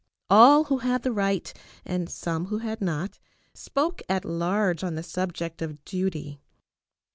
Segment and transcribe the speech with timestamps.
[0.31, 1.53] All who had the right,
[1.85, 3.19] and some who had not,
[3.53, 6.41] spoke at large on the subject of duty.